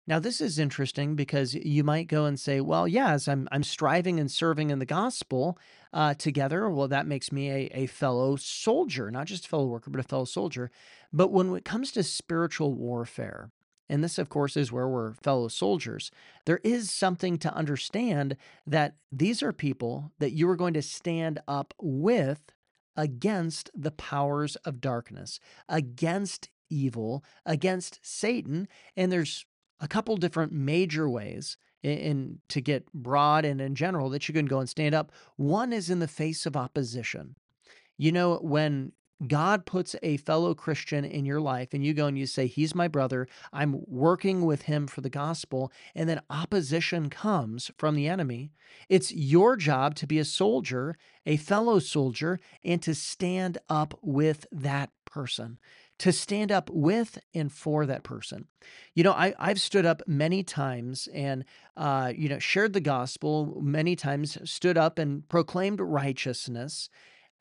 Now, 0.07 0.19
this 0.19 0.43
is 0.43 0.59
interesting 0.59 1.17
because 1.17 1.55
you 1.55 1.83
might 1.83 2.09
go 2.09 2.27
and 2.27 2.39
say, 2.39 2.61
well, 2.61 2.87
yes, 2.87 3.27
I'm, 3.27 3.49
I'm 3.51 3.63
striving 3.63 4.21
and 4.21 4.31
serving 4.31 4.69
in 4.69 4.79
the 4.79 4.85
gospel 4.85 5.59
uh, 5.95 6.13
together. 6.13 6.69
Well, 6.69 6.89
that 6.89 7.07
makes 7.07 7.33
me 7.33 7.51
a, 7.51 7.71
a 7.73 7.87
fellow 7.87 8.37
soldier, 8.37 9.11
not 9.11 9.27
just 9.27 9.47
a 9.47 9.49
fellow 9.49 9.65
worker, 9.65 9.91
but 9.91 10.01
a 10.01 10.09
fellow 10.09 10.27
soldier. 10.27 10.71
But 11.11 11.33
when 11.33 11.55
it 11.57 11.65
comes 11.65 11.91
to 11.93 12.03
spiritual 12.03 12.75
warfare, 12.75 13.51
and 13.89 14.03
this, 14.03 14.19
of 14.19 14.29
course, 14.29 14.57
is 14.57 14.73
where 14.73 14.89
we're 14.89 15.13
fellow 15.15 15.49
soldiers, 15.49 16.11
there 16.47 16.61
is 16.65 16.91
something 16.91 17.39
to 17.39 17.55
understand 17.55 18.37
that 18.67 18.97
these 19.13 19.43
are 19.43 19.53
people 19.53 20.13
that 20.19 20.33
you 20.33 20.49
are 20.49 20.57
going 20.57 20.75
to 20.75 20.83
stand 20.83 21.41
up 21.47 21.75
with 21.81 22.41
against 22.97 23.71
the 23.75 23.91
powers 23.91 24.57
of 24.57 24.81
darkness, 24.81 25.39
against 25.69 26.49
evil, 26.71 27.25
against 27.45 27.99
Satan. 28.03 28.69
And 28.97 29.13
there's 29.13 29.45
a 29.81 29.89
couple 29.89 30.17
different 30.17 30.53
major 30.53 31.09
ways 31.09 31.57
and 31.83 32.39
to 32.49 32.63
get 32.63 32.91
broad 32.95 33.45
and 33.45 33.61
in 33.61 33.75
general 33.75 34.09
that 34.11 34.27
you 34.27 34.33
can 34.33 34.47
go 34.47 34.61
and 34.61 34.69
stand 34.69 34.95
up. 34.95 35.13
One 35.37 35.73
is 35.73 35.91
in 35.91 35.99
the 35.99 36.09
face 36.09 36.47
of 36.47 36.57
opposition. 36.57 37.37
You 37.99 38.13
know, 38.13 38.37
when 38.37 38.93
God 39.27 39.65
puts 39.65 39.95
a 40.03 40.17
fellow 40.19 40.55
Christian 40.55 41.05
in 41.05 41.25
your 41.25 41.41
life 41.41 41.69
and 41.73 41.85
you 41.85 41.95
go 41.95 42.07
and 42.07 42.19
you 42.19 42.27
say, 42.27 42.47
He's 42.47 42.75
my 42.75 42.89
brother, 42.89 43.29
I'm 43.53 43.83
working 43.87 44.45
with 44.45 44.63
him 44.63 44.87
for 44.87 45.01
the 45.01 45.11
gospel, 45.11 45.73
and 45.95 46.09
then 46.09 46.21
opposition 46.29 47.11
comes 47.11 47.71
from 47.79 47.95
the 47.95 48.09
enemy, 48.09 48.51
it's 48.89 49.13
your 49.13 49.57
job 49.57 49.95
to 49.97 50.07
be 50.07 50.19
a 50.19 50.25
soldier, 50.25 50.97
a 51.25 51.37
fellow 51.37 51.79
soldier, 51.79 52.41
and 52.65 52.83
to 52.83 52.95
stand 52.95 53.59
up 53.69 53.99
with 54.03 54.47
that 54.51 54.91
person 55.05 55.59
to 55.99 56.13
stand 56.13 56.51
up 56.51 56.69
with 56.71 57.19
and 57.35 57.53
for 57.53 57.87
that 57.87 58.03
person. 58.03 58.47
You 58.95 59.05
know, 59.05 59.13
I, 59.13 59.35
I've 59.39 59.61
stood 59.61 59.87
up 59.87 60.03
many 60.07 60.43
times 60.43 61.09
and, 61.15 61.45
uh, 61.77 62.13
you 62.15 62.29
know, 62.29 62.39
shared 62.39 62.73
the 62.73 62.81
gospel 62.81 63.61
many 63.63 63.95
times, 63.95 64.39
stood 64.45 64.77
up 64.77 64.99
and 64.99 65.29
proclaimed 65.29 65.81
righteousness 65.81 66.89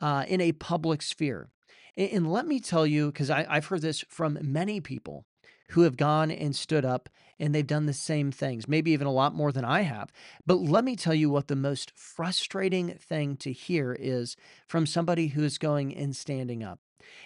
uh, 0.02 0.26
in 0.28 0.42
a 0.42 0.52
public 0.52 1.02
sphere. 1.02 1.50
And, 1.96 2.32
let 2.32 2.48
me 2.48 2.60
tell 2.60 2.88
you, 2.88 3.08
because 3.08 3.30
I've 3.30 3.68
heard 3.68 3.82
this 3.82 4.04
from 4.10 4.40
many 4.42 4.82
people 4.82 5.26
who 5.70 5.82
have 5.82 5.98
gone 5.98 6.32
and 6.32 6.56
stood 6.56 6.86
up 6.86 7.10
and 7.40 7.54
they've 7.54 7.66
done 7.66 7.86
the 7.86 7.94
same 7.94 8.32
things, 8.32 8.68
maybe 8.68 8.92
even 8.92 9.08
a 9.08 9.12
lot 9.12 9.36
more 9.36 9.52
than 9.52 9.66
I 9.66 9.82
have. 9.82 10.12
But 10.46 10.56
let 10.56 10.84
me 10.84 10.96
tell 10.96 11.14
you 11.14 11.30
what 11.30 11.48
the 11.48 11.56
most 11.56 11.92
frustrating 11.96 12.90
thing 12.90 13.38
to 13.38 13.52
hear 13.52 13.94
is 14.00 14.36
from 14.68 14.86
somebody 14.86 15.28
who 15.28 15.44
is 15.44 15.58
going 15.58 15.96
and 15.96 16.16
standing 16.16 16.64
up. 16.64 16.80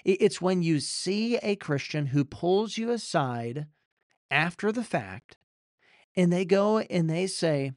It's 0.03 0.41
when 0.41 0.63
you 0.63 0.79
see 0.79 1.37
a 1.37 1.55
Christian 1.55 2.07
who 2.07 2.25
pulls 2.25 2.77
you 2.77 2.91
aside 2.91 3.67
after 4.31 4.71
the 4.71 4.83
fact 4.83 5.37
and 6.15 6.33
they 6.33 6.45
go 6.45 6.79
and 6.79 7.09
they 7.09 7.27
say, 7.27 7.73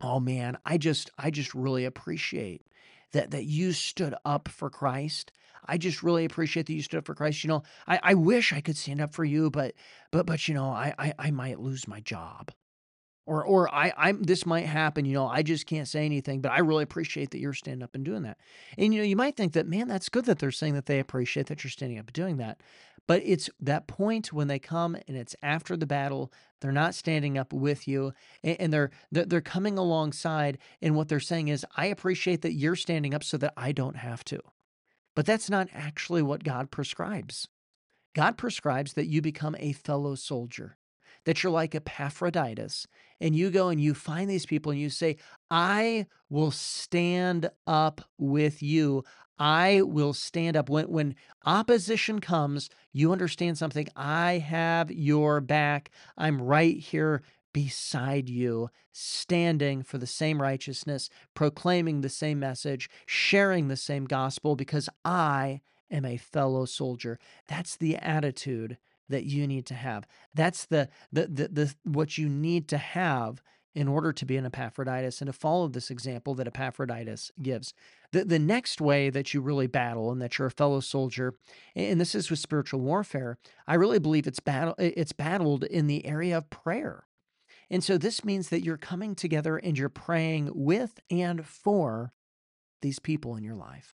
"Oh 0.00 0.20
man, 0.20 0.58
I 0.64 0.76
just 0.78 1.10
I 1.16 1.30
just 1.30 1.54
really 1.54 1.84
appreciate 1.84 2.66
that 3.12 3.30
that 3.30 3.44
you 3.44 3.72
stood 3.72 4.14
up 4.24 4.48
for 4.48 4.68
Christ. 4.68 5.32
I 5.66 5.78
just 5.78 6.02
really 6.02 6.24
appreciate 6.24 6.66
that 6.66 6.74
you 6.74 6.82
stood 6.82 6.98
up 6.98 7.06
for 7.06 7.14
Christ. 7.14 7.44
You 7.44 7.48
know, 7.48 7.62
I, 7.86 8.00
I 8.02 8.14
wish 8.14 8.52
I 8.52 8.60
could 8.60 8.76
stand 8.76 9.00
up 9.00 9.14
for 9.14 9.24
you, 9.24 9.50
but 9.50 9.74
but 10.10 10.26
but 10.26 10.46
you 10.48 10.54
know, 10.54 10.68
I, 10.68 10.94
I 10.98 11.14
I 11.18 11.30
might 11.30 11.60
lose 11.60 11.88
my 11.88 12.00
job 12.00 12.50
or 13.26 13.44
or 13.44 13.72
I 13.74 13.92
I'm 13.96 14.22
this 14.22 14.46
might 14.46 14.66
happen, 14.66 15.04
you 15.04 15.14
know, 15.14 15.26
I 15.26 15.42
just 15.42 15.66
can't 15.66 15.88
say 15.88 16.04
anything, 16.04 16.40
but 16.40 16.52
I 16.52 16.58
really 16.58 16.82
appreciate 16.82 17.30
that 17.30 17.40
you're 17.40 17.54
standing 17.54 17.82
up 17.82 17.94
and 17.94 18.04
doing 18.04 18.22
that. 18.22 18.38
And 18.76 18.92
you 18.92 19.00
know, 19.00 19.06
you 19.06 19.16
might 19.16 19.36
think 19.36 19.52
that 19.54 19.66
man, 19.66 19.88
that's 19.88 20.08
good 20.08 20.26
that 20.26 20.38
they're 20.38 20.50
saying 20.50 20.74
that 20.74 20.86
they 20.86 21.00
appreciate 21.00 21.46
that 21.46 21.64
you're 21.64 21.70
standing 21.70 21.98
up 21.98 22.08
and 22.08 22.14
doing 22.14 22.36
that. 22.38 22.60
But 23.06 23.22
it's 23.24 23.50
that 23.60 23.86
point 23.86 24.32
when 24.32 24.48
they 24.48 24.58
come 24.58 24.96
and 25.06 25.16
it's 25.16 25.36
after 25.42 25.76
the 25.76 25.86
battle, 25.86 26.32
they're 26.60 26.72
not 26.72 26.94
standing 26.94 27.36
up 27.36 27.52
with 27.52 27.86
you 27.86 28.12
and, 28.42 28.72
they're 28.72 28.90
they're 29.10 29.40
coming 29.40 29.76
alongside 29.78 30.58
and 30.80 30.96
what 30.96 31.08
they're 31.08 31.20
saying 31.20 31.48
is 31.48 31.66
I 31.76 31.86
appreciate 31.86 32.42
that 32.42 32.54
you're 32.54 32.76
standing 32.76 33.14
up 33.14 33.24
so 33.24 33.36
that 33.38 33.52
I 33.56 33.72
don't 33.72 33.96
have 33.96 34.24
to. 34.24 34.40
But 35.14 35.26
that's 35.26 35.50
not 35.50 35.68
actually 35.72 36.22
what 36.22 36.44
God 36.44 36.70
prescribes. 36.70 37.48
God 38.14 38.36
prescribes 38.36 38.94
that 38.94 39.06
you 39.06 39.22
become 39.22 39.56
a 39.58 39.72
fellow 39.72 40.14
soldier 40.14 40.76
that 41.24 41.42
you're 41.42 41.52
like 41.52 41.74
Epaphroditus 41.74 42.86
and 43.20 43.34
you 43.34 43.50
go 43.50 43.68
and 43.68 43.80
you 43.80 43.94
find 43.94 44.28
these 44.28 44.46
people 44.46 44.72
and 44.72 44.80
you 44.80 44.90
say, 44.90 45.16
I 45.50 46.06
will 46.28 46.50
stand 46.50 47.50
up 47.66 48.02
with 48.18 48.62
you. 48.62 49.04
I 49.38 49.82
will 49.82 50.12
stand 50.12 50.56
up. 50.56 50.68
When, 50.68 50.88
when 50.88 51.14
opposition 51.44 52.20
comes, 52.20 52.70
you 52.92 53.10
understand 53.10 53.58
something. 53.58 53.88
I 53.96 54.38
have 54.38 54.90
your 54.92 55.40
back. 55.40 55.90
I'm 56.16 56.40
right 56.40 56.78
here 56.78 57.22
beside 57.54 58.28
you, 58.28 58.68
standing 58.92 59.82
for 59.82 59.96
the 59.96 60.06
same 60.06 60.42
righteousness, 60.42 61.08
proclaiming 61.32 62.02
the 62.02 62.10
same 62.10 62.38
message, 62.38 62.90
sharing 63.06 63.68
the 63.68 63.76
same 63.76 64.04
gospel, 64.04 64.56
because 64.56 64.90
I 65.06 65.62
am 65.90 66.04
a 66.04 66.18
fellow 66.18 66.66
soldier. 66.66 67.18
That's 67.48 67.76
the 67.76 67.96
attitude 67.96 68.76
that 69.08 69.24
you 69.24 69.46
need 69.46 69.64
to 69.66 69.74
have. 69.74 70.06
That's 70.34 70.66
the 70.66 70.90
the 71.10 71.26
the, 71.28 71.48
the 71.48 71.74
what 71.84 72.18
you 72.18 72.28
need 72.28 72.68
to 72.68 72.78
have 72.78 73.42
in 73.74 73.88
order 73.88 74.12
to 74.12 74.24
be 74.24 74.36
an 74.36 74.46
Epaphroditus 74.46 75.20
and 75.20 75.26
to 75.26 75.32
follow 75.32 75.66
this 75.68 75.90
example 75.90 76.34
that 76.34 76.46
Epaphroditus 76.46 77.32
gives. 77.42 77.74
The, 78.12 78.24
the 78.24 78.38
next 78.38 78.80
way 78.80 79.10
that 79.10 79.34
you 79.34 79.40
really 79.40 79.66
battle 79.66 80.12
and 80.12 80.22
that 80.22 80.38
you're 80.38 80.46
a 80.46 80.52
fellow 80.52 80.78
soldier, 80.78 81.34
and 81.74 82.00
this 82.00 82.14
is 82.14 82.30
with 82.30 82.38
spiritual 82.38 82.80
warfare, 82.80 83.36
I 83.66 83.74
really 83.74 83.98
believe 83.98 84.26
it's 84.26 84.40
battle 84.40 84.74
it's 84.78 85.12
battled 85.12 85.64
in 85.64 85.86
the 85.86 86.06
area 86.06 86.36
of 86.36 86.50
prayer. 86.50 87.04
And 87.70 87.82
so 87.82 87.98
this 87.98 88.24
means 88.24 88.48
that 88.48 88.62
you're 88.62 88.76
coming 88.76 89.14
together 89.14 89.56
and 89.56 89.78
you're 89.78 89.88
praying 89.88 90.50
with 90.54 91.00
and 91.10 91.44
for 91.46 92.12
these 92.82 92.98
people 92.98 93.36
in 93.36 93.44
your 93.44 93.54
life. 93.54 93.94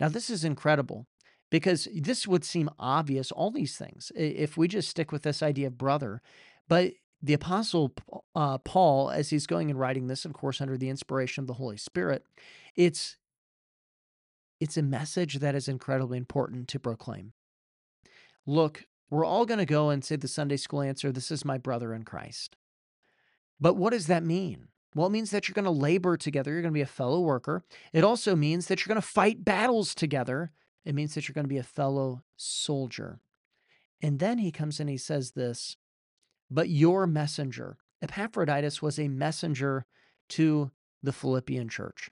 Now, 0.00 0.08
this 0.08 0.30
is 0.30 0.44
incredible 0.44 1.06
because 1.50 1.88
this 1.94 2.26
would 2.26 2.44
seem 2.44 2.70
obvious, 2.78 3.30
all 3.30 3.50
these 3.50 3.76
things, 3.76 4.10
if 4.14 4.56
we 4.56 4.68
just 4.68 4.88
stick 4.88 5.12
with 5.12 5.22
this 5.22 5.42
idea 5.42 5.68
of 5.68 5.78
brother. 5.78 6.22
But 6.68 6.92
the 7.22 7.34
Apostle 7.34 7.92
uh, 8.34 8.58
Paul, 8.58 9.10
as 9.10 9.30
he's 9.30 9.46
going 9.46 9.70
and 9.70 9.78
writing 9.78 10.06
this, 10.06 10.24
of 10.24 10.32
course, 10.32 10.60
under 10.60 10.76
the 10.76 10.88
inspiration 10.88 11.42
of 11.42 11.46
the 11.46 11.54
Holy 11.54 11.76
Spirit, 11.76 12.24
it's 12.74 13.16
it's 14.58 14.76
a 14.76 14.82
message 14.82 15.40
that 15.40 15.54
is 15.54 15.68
incredibly 15.68 16.16
important 16.16 16.66
to 16.68 16.80
proclaim. 16.80 17.32
Look, 18.46 18.84
we're 19.10 19.24
all 19.24 19.46
going 19.46 19.58
to 19.58 19.66
go 19.66 19.90
and 19.90 20.04
say 20.04 20.16
the 20.16 20.28
Sunday 20.28 20.56
school 20.56 20.82
answer, 20.82 21.12
this 21.12 21.30
is 21.30 21.44
my 21.44 21.58
brother 21.58 21.94
in 21.94 22.04
Christ. 22.04 22.56
But 23.60 23.76
what 23.76 23.92
does 23.92 24.06
that 24.08 24.24
mean? 24.24 24.68
Well, 24.94 25.06
it 25.06 25.12
means 25.12 25.30
that 25.30 25.48
you're 25.48 25.54
going 25.54 25.64
to 25.64 25.70
labor 25.70 26.16
together. 26.16 26.52
You're 26.52 26.62
going 26.62 26.72
to 26.72 26.78
be 26.78 26.82
a 26.82 26.86
fellow 26.86 27.20
worker. 27.20 27.64
It 27.92 28.04
also 28.04 28.34
means 28.34 28.66
that 28.66 28.80
you're 28.80 28.92
going 28.92 29.00
to 29.00 29.06
fight 29.06 29.44
battles 29.44 29.94
together 29.94 30.52
it 30.86 30.94
means 30.94 31.14
that 31.14 31.28
you're 31.28 31.34
going 31.34 31.44
to 31.44 31.48
be 31.48 31.58
a 31.58 31.64
fellow 31.64 32.22
soldier. 32.36 33.18
And 34.00 34.20
then 34.20 34.38
he 34.38 34.52
comes 34.52 34.78
and 34.78 34.88
he 34.88 34.96
says 34.96 35.32
this, 35.32 35.76
but 36.48 36.68
your 36.68 37.08
messenger. 37.08 37.76
Epaphroditus 38.00 38.80
was 38.80 38.98
a 38.98 39.08
messenger 39.08 39.84
to 40.28 40.70
the 41.02 41.12
Philippian 41.12 41.68
church. 41.68 42.08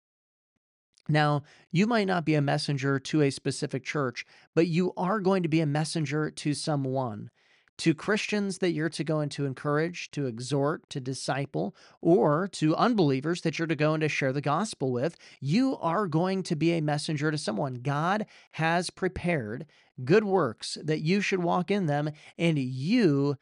Now, 1.08 1.42
you 1.70 1.86
might 1.86 2.06
not 2.06 2.24
be 2.24 2.34
a 2.34 2.40
messenger 2.42 2.98
to 2.98 3.22
a 3.22 3.30
specific 3.30 3.84
church, 3.84 4.24
but 4.54 4.66
you 4.66 4.92
are 4.96 5.20
going 5.20 5.42
to 5.42 5.48
be 5.48 5.60
a 5.60 5.66
messenger 5.66 6.30
to 6.30 6.54
someone 6.54 7.30
to 7.78 7.94
Christians 7.94 8.58
that 8.58 8.72
you're 8.72 8.88
to 8.90 9.04
go 9.04 9.20
and 9.20 9.30
to 9.32 9.46
encourage, 9.46 10.10
to 10.12 10.26
exhort, 10.26 10.88
to 10.90 11.00
disciple, 11.00 11.74
or 12.00 12.48
to 12.52 12.76
unbelievers 12.76 13.40
that 13.40 13.58
you're 13.58 13.66
to 13.66 13.74
go 13.74 13.94
and 13.94 14.00
to 14.02 14.08
share 14.08 14.32
the 14.32 14.40
gospel 14.40 14.92
with, 14.92 15.16
you 15.40 15.76
are 15.78 16.06
going 16.06 16.42
to 16.44 16.56
be 16.56 16.72
a 16.72 16.82
messenger 16.82 17.30
to 17.30 17.38
someone. 17.38 17.74
God 17.74 18.26
has 18.52 18.90
prepared 18.90 19.66
good 20.04 20.24
works 20.24 20.78
that 20.82 21.00
you 21.00 21.20
should 21.20 21.42
walk 21.42 21.70
in 21.70 21.86
them, 21.86 22.10
and 22.38 22.58
you 22.58 23.36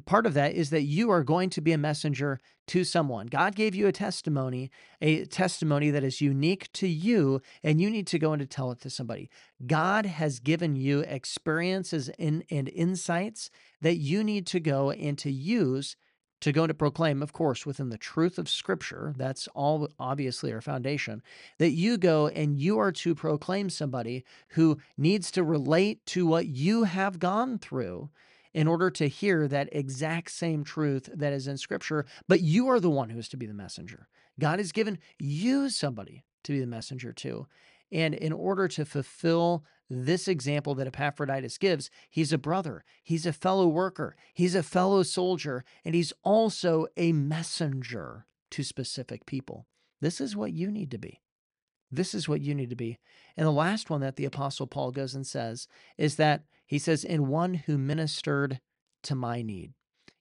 part 0.00 0.26
of 0.26 0.34
that 0.34 0.54
is 0.54 0.70
that 0.70 0.82
you 0.82 1.10
are 1.10 1.22
going 1.22 1.50
to 1.50 1.60
be 1.60 1.72
a 1.72 1.78
messenger 1.78 2.40
to 2.68 2.84
someone. 2.84 3.26
God 3.26 3.54
gave 3.54 3.74
you 3.74 3.86
a 3.86 3.92
testimony, 3.92 4.70
a 5.00 5.24
testimony 5.24 5.90
that 5.90 6.04
is 6.04 6.20
unique 6.20 6.72
to 6.74 6.86
you, 6.86 7.40
and 7.62 7.80
you 7.80 7.90
need 7.90 8.06
to 8.08 8.18
go 8.18 8.32
and 8.32 8.40
to 8.40 8.46
tell 8.46 8.70
it 8.70 8.80
to 8.80 8.90
somebody. 8.90 9.28
God 9.66 10.06
has 10.06 10.38
given 10.38 10.76
you 10.76 11.00
experiences 11.00 12.08
in, 12.18 12.44
and 12.50 12.68
insights 12.68 13.50
that 13.80 13.96
you 13.96 14.22
need 14.24 14.46
to 14.48 14.60
go 14.60 14.90
and 14.90 15.18
to 15.18 15.30
use 15.30 15.96
to 16.42 16.50
go 16.50 16.64
and 16.64 16.70
to 16.70 16.74
proclaim, 16.74 17.22
of 17.22 17.32
course, 17.32 17.64
within 17.64 17.88
the 17.88 17.96
truth 17.96 18.36
of 18.36 18.48
Scripture. 18.48 19.14
That's 19.16 19.46
all 19.54 19.88
obviously 19.98 20.52
our 20.52 20.60
foundation. 20.60 21.22
That 21.58 21.70
you 21.70 21.96
go 21.96 22.26
and 22.26 22.58
you 22.58 22.78
are 22.80 22.90
to 22.92 23.14
proclaim 23.14 23.70
somebody 23.70 24.24
who 24.48 24.78
needs 24.98 25.30
to 25.32 25.44
relate 25.44 26.04
to 26.06 26.26
what 26.26 26.46
you 26.46 26.82
have 26.82 27.20
gone 27.20 27.58
through 27.58 28.10
in 28.54 28.68
order 28.68 28.90
to 28.90 29.08
hear 29.08 29.48
that 29.48 29.68
exact 29.72 30.30
same 30.30 30.64
truth 30.64 31.08
that 31.14 31.32
is 31.32 31.46
in 31.46 31.56
Scripture, 31.56 32.04
but 32.28 32.40
you 32.40 32.68
are 32.68 32.80
the 32.80 32.90
one 32.90 33.10
who 33.10 33.18
is 33.18 33.28
to 33.28 33.36
be 33.36 33.46
the 33.46 33.54
messenger. 33.54 34.08
God 34.38 34.58
has 34.58 34.72
given 34.72 34.98
you 35.18 35.68
somebody 35.68 36.24
to 36.44 36.52
be 36.52 36.60
the 36.60 36.66
messenger 36.66 37.12
to. 37.12 37.46
And 37.90 38.14
in 38.14 38.32
order 38.32 38.68
to 38.68 38.84
fulfill 38.84 39.64
this 39.90 40.26
example 40.26 40.74
that 40.74 40.86
Epaphroditus 40.86 41.58
gives, 41.58 41.90
he's 42.08 42.32
a 42.32 42.38
brother, 42.38 42.84
he's 43.02 43.26
a 43.26 43.32
fellow 43.32 43.68
worker, 43.68 44.16
he's 44.32 44.54
a 44.54 44.62
fellow 44.62 45.02
soldier, 45.02 45.64
and 45.84 45.94
he's 45.94 46.12
also 46.24 46.86
a 46.96 47.12
messenger 47.12 48.26
to 48.50 48.62
specific 48.62 49.26
people. 49.26 49.66
This 50.00 50.20
is 50.20 50.34
what 50.34 50.52
you 50.52 50.70
need 50.70 50.90
to 50.92 50.98
be. 50.98 51.20
This 51.90 52.14
is 52.14 52.26
what 52.26 52.40
you 52.40 52.54
need 52.54 52.70
to 52.70 52.76
be. 52.76 52.98
And 53.36 53.46
the 53.46 53.52
last 53.52 53.90
one 53.90 54.00
that 54.00 54.16
the 54.16 54.24
Apostle 54.24 54.66
Paul 54.66 54.92
goes 54.92 55.14
and 55.14 55.26
says 55.26 55.68
is 55.98 56.16
that 56.16 56.44
he 56.72 56.80
says, 56.80 57.04
in 57.04 57.28
one 57.28 57.54
who 57.54 57.78
ministered 57.78 58.60
to 59.04 59.16
my 59.16 59.42
need. 59.42 59.74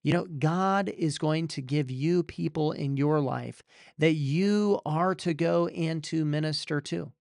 You 0.04 0.14
know, 0.14 0.28
God 0.28 0.90
is 0.90 1.18
going 1.20 1.50
to 1.50 1.64
give 1.64 1.92
you 1.92 2.24
people 2.24 2.74
in 2.74 2.98
your 2.98 3.22
life 3.22 3.64
that 4.00 4.14
you 4.14 4.82
are 4.86 5.16
to 5.16 5.34
go 5.34 5.70
and 5.70 6.04
to 6.06 6.26
minister 6.26 6.82
to. 6.84 7.14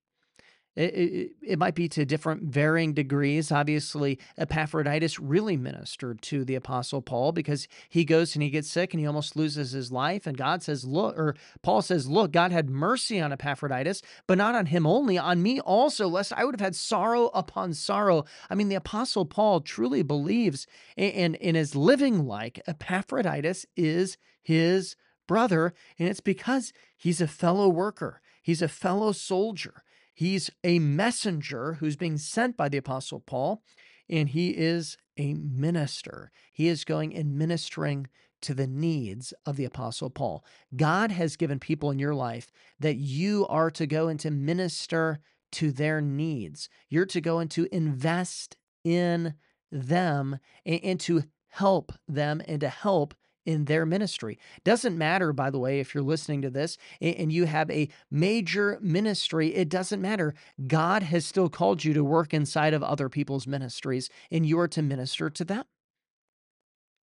It, 0.77 0.95
it, 0.95 1.31
it, 1.43 1.59
might 1.59 1.75
be 1.75 1.89
to 1.89 2.05
different 2.05 2.45
varying 2.45 2.95
degrees. 2.95 3.51
Obviously, 3.51 4.21
Epaphroditus 4.39 5.19
really 5.19 5.57
ministered 5.57 6.23
to 6.23 6.45
the 6.45 6.55
Apostle 6.55 7.03
Paul 7.03 7.33
because 7.33 7.67
he 7.89 8.05
goes 8.05 8.37
and 8.37 8.43
he 8.43 8.51
gets 8.51 8.71
sick 8.71 8.95
and 8.95 9.01
he 9.01 9.07
almost 9.07 9.35
loses 9.35 9.73
his 9.73 9.91
life. 9.91 10.29
And 10.29 10.39
God 10.39 10.63
says, 10.63 10.85
Look, 10.85 11.19
or 11.19 11.35
Paul 11.63 11.83
says, 11.83 12.09
Look, 12.09 12.31
God 12.31 12.53
had 12.53 12.71
mercy 12.71 13.21
on 13.21 13.33
Epaphroditus, 13.33 14.01
but 14.29 14.39
not 14.39 14.55
on 14.55 14.67
him 14.67 14.87
only, 14.87 15.19
on 15.19 15.43
me 15.43 15.59
also, 15.61 16.07
lest 16.07 16.33
I 16.33 16.45
would 16.45 16.55
have 16.55 16.65
had 16.65 16.77
sorrow 16.77 17.27
upon 17.35 17.75
sorrow. 17.75 18.25
I 18.49 18.55
mean, 18.55 18.69
the 18.69 18.77
Apostle 18.77 19.25
Paul 19.25 19.61
truly 19.63 20.05
believes 20.05 20.69
and, 20.97 21.35
and 21.37 21.57
is 21.57 21.75
living 21.75 22.27
like 22.27 22.63
Epaphroditus 22.69 23.67
is 23.77 24.19
his 24.41 24.95
brother. 25.27 25.75
And 25.99 26.09
it's 26.09 26.21
because 26.21 26.73
he's 26.97 27.21
a 27.21 27.27
fellow 27.27 27.69
worker, 27.69 28.21
he's 28.41 28.63
a 28.63 28.69
fellow 28.69 29.11
soldier. 29.11 29.83
He's 30.21 30.51
a 30.63 30.81
messenger 30.81 31.79
who's 31.81 31.97
being 31.97 32.19
sent 32.19 32.55
by 32.55 32.69
the 32.69 32.77
Apostle 32.77 33.21
Paul, 33.21 33.63
and 34.07 34.29
he 34.29 34.51
is 34.51 34.99
a 35.17 35.33
minister. 35.33 36.31
He 36.53 36.69
is 36.69 36.85
going 36.85 37.17
and 37.17 37.39
ministering 37.39 38.07
to 38.43 38.53
the 38.53 38.67
needs 38.67 39.33
of 39.47 39.57
the 39.57 39.65
Apostle 39.65 40.11
Paul. 40.11 40.45
God 40.77 41.11
has 41.11 41.37
given 41.37 41.59
people 41.59 41.91
in 41.91 41.99
your 41.99 42.15
life 42.15 42.53
that 42.79 42.97
you 42.97 43.47
are 43.47 43.71
to 43.71 43.87
go 43.87 44.09
and 44.09 44.21
to 44.21 44.31
minister 44.31 45.21
to 45.53 45.73
their 45.73 46.03
needs. 46.03 46.69
You're 46.91 47.07
to 47.07 47.23
go 47.23 47.39
and 47.39 47.51
to 47.53 47.67
invest 47.75 48.59
in 48.85 49.37
them 49.73 50.39
and, 50.67 51.01
to 51.01 51.25
help 51.49 51.93
them 52.07 52.43
and 52.47 52.61
to 52.61 52.69
help 52.69 53.15
in 53.47 53.65
their 53.65 53.87
ministry. 53.87 54.39
Doesn't 54.65 54.99
matter, 54.99 55.33
by 55.33 55.51
the 55.51 55.59
way, 55.59 55.81
if 55.81 55.95
you're 55.95 56.03
listening 56.03 56.43
to 56.43 56.51
this 56.51 56.77
and 57.01 57.33
you 57.33 57.47
have 57.47 57.71
a 57.71 57.89
major 58.11 58.79
ministry, 58.81 59.55
it 59.55 59.69
doesn't 59.69 60.03
matter. 60.03 60.35
God 60.67 61.03
has 61.05 61.25
still 61.25 61.49
called 61.49 61.85
you 61.85 61.95
to 61.95 62.05
work 62.05 62.35
inside 62.35 62.75
of 62.75 62.83
other 62.83 63.09
people's 63.09 63.47
ministries 63.47 64.11
and 64.31 64.47
you 64.47 64.59
are 64.61 64.69
to 64.69 64.83
minister 64.83 65.31
to 65.31 65.45
them. 65.45 65.65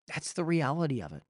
That's 0.08 0.34
the 0.34 0.46
reality 0.46 1.02
of 1.02 1.12
it. 1.12 1.24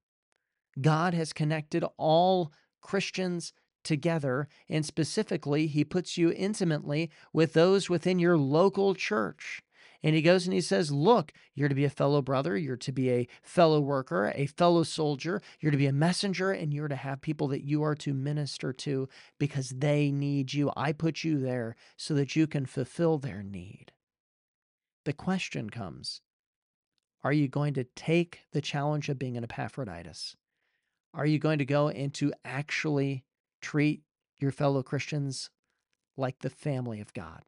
God 0.80 1.14
has 1.14 1.34
connected 1.34 1.84
all 1.98 2.52
Christians 2.82 3.54
together, 3.84 4.48
and 4.70 4.86
specifically, 4.86 5.66
He 5.68 5.84
puts 5.84 6.18
you 6.18 6.32
intimately 6.32 7.10
with 7.32 7.54
those 7.54 7.90
within 7.90 8.20
your 8.20 8.38
local 8.38 8.94
church. 8.94 9.62
And 10.04 10.16
he 10.16 10.22
goes 10.22 10.46
and 10.46 10.54
he 10.54 10.62
says, 10.62 10.92
Look, 10.92 11.34
you're 11.56 11.70
to 11.70 11.76
be 11.76 11.86
a 11.86 11.90
fellow 11.90 12.22
brother, 12.22 12.56
you're 12.58 12.78
to 12.78 12.92
be 12.92 13.10
a 13.12 13.28
fellow 13.42 13.80
worker, 13.80 14.32
a 14.36 14.46
fellow 14.46 14.84
soldier, 14.84 15.42
you're 15.60 15.72
to 15.72 15.78
be 15.78 15.88
a 15.88 15.94
messenger, 15.94 16.52
and 16.52 16.74
you're 16.74 16.88
to 16.88 16.96
have 16.96 17.22
people 17.22 17.48
that 17.50 17.64
you 17.64 17.84
are 17.84 17.96
to 17.96 18.14
minister 18.14 18.72
to 18.74 19.10
because 19.40 19.70
they 19.70 20.12
need 20.12 20.54
you. 20.54 20.72
I 20.78 20.92
put 20.92 21.24
you 21.24 21.40
there 21.40 21.76
so 21.98 22.14
that 22.14 22.36
you 22.36 22.48
can 22.48 22.66
fulfill 22.66 23.18
their 23.18 23.42
need. 23.42 23.92
The 25.06 25.14
question 25.14 25.70
comes 25.70 26.22
Are 27.24 27.34
you 27.34 27.48
going 27.48 27.74
to 27.76 27.86
take 27.96 28.42
the 28.52 28.62
challenge 28.62 29.10
of 29.10 29.20
being 29.20 29.38
an 29.38 29.44
Epaphroditus? 29.44 30.36
Are 31.14 31.26
you 31.26 31.40
going 31.40 31.60
to 31.60 31.66
go 31.66 31.90
and 31.90 32.14
to 32.16 32.34
actually 32.46 33.24
treat 33.62 34.04
your 34.38 34.52
fellow 34.52 34.84
Christians 34.84 35.50
like 36.16 36.40
the 36.40 36.50
family 36.50 37.02
of 37.02 37.14
God? 37.14 37.44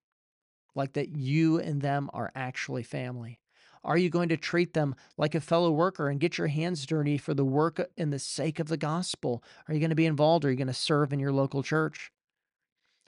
Like 0.76 0.94
that 0.94 1.16
you 1.16 1.60
and 1.60 1.82
them 1.82 2.10
are 2.14 2.32
actually 2.36 2.84
family? 2.84 3.40
Are 3.84 3.98
you 3.98 4.10
going 4.10 4.30
to 4.30 4.38
treat 4.38 4.74
them 4.74 4.96
like 5.18 5.36
a 5.36 5.42
fellow 5.42 5.72
worker 5.72 6.10
and 6.10 6.20
get 6.20 6.38
your 6.38 6.48
hands 6.48 6.86
dirty 6.86 7.18
for 7.18 7.34
the 7.34 7.46
work 7.46 7.80
and 7.98 8.12
the 8.12 8.20
sake 8.20 8.60
of 8.60 8.68
the 8.68 8.78
gospel? 8.78 9.44
Are 9.68 9.74
you 9.74 9.80
going 9.80 9.90
to 9.90 9.96
be 9.96 10.06
involved? 10.06 10.44
Are 10.44 10.52
you 10.52 10.58
going 10.58 10.68
to 10.68 10.74
serve 10.74 11.14
in 11.14 11.20
your 11.20 11.32
local 11.32 11.64
church? 11.64 12.12